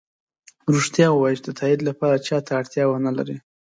[0.73, 3.37] ریښتیا ؤوایه چې د تایید لپاره چا ته اړتیا ونه لری